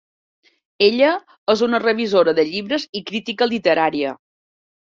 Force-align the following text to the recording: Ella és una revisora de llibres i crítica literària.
Ella 0.85 1.09
és 1.55 1.61
una 1.67 1.81
revisora 1.85 2.35
de 2.39 2.47
llibres 2.49 2.89
i 3.01 3.03
crítica 3.11 3.49
literària. 3.55 4.19